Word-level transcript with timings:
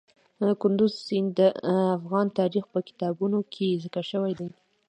کندز 0.61 0.91
سیند 1.05 1.29
د 1.37 1.39
افغان 1.97 2.27
تاریخ 2.39 2.65
په 2.73 2.79
کتابونو 2.87 3.39
کې 3.53 3.79
ذکر 3.83 4.03
شوی 4.11 4.33
دی. 4.39 4.49